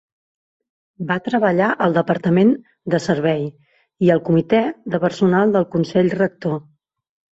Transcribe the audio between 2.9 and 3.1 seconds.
de